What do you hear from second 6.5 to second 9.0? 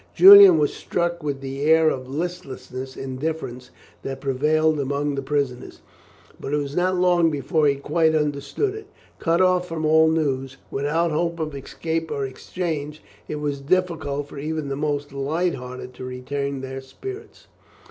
it was not long before he quite understood it.